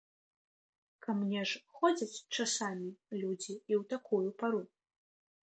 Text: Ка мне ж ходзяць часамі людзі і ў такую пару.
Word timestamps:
Ка 1.05 1.13
мне 1.19 1.43
ж 1.51 1.61
ходзяць 1.81 2.23
часамі 2.39 2.89
людзі 3.21 3.53
і 3.71 3.73
ў 3.79 3.83
такую 3.95 4.25
пару. 4.43 4.65